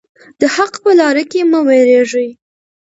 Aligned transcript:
د 0.39 0.41
حق 0.55 0.73
په 0.83 0.91
لاره 0.99 1.23
کې 1.31 1.41
مه 1.51 1.59
ویریږئ. 1.67 2.29